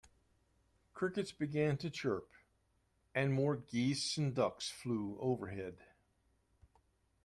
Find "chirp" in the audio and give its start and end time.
1.91-2.27